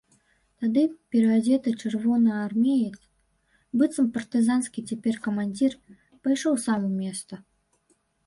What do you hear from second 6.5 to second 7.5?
сам у места.